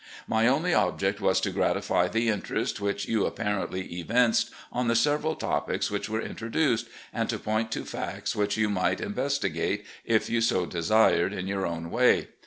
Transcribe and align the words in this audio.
My 0.27 0.47
only 0.47 0.73
object 0.73 1.21
was 1.21 1.39
to 1.41 1.51
gratify 1.51 2.07
the 2.07 2.27
interest 2.29 2.81
which 2.81 3.07
you 3.07 3.23
apparently 3.27 3.85
evinced 3.99 4.49
on 4.71 4.87
the 4.87 4.95
several 4.95 5.35
topics 5.35 5.91
which 5.91 6.09
were 6.09 6.19
introduced, 6.23 6.87
and 7.13 7.29
to 7.29 7.37
point 7.37 7.71
to 7.73 7.85
facts 7.85 8.35
which 8.35 8.57
you 8.57 8.67
might 8.67 8.99
investigate, 8.99 9.85
if 10.03 10.27
you 10.27 10.41
so 10.41 10.65
desired, 10.65 11.33
in 11.33 11.45
your 11.45 11.67
own 11.67 11.91
way. 11.91 12.29